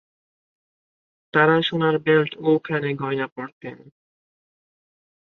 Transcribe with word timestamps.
তারা 1.33 1.55
সোনার 1.61 1.95
বেল্ট 1.99 2.31
এবং 2.39 2.55
কানে 2.63 2.91
গয়না 2.93 3.27
পরতেন। 3.27 3.77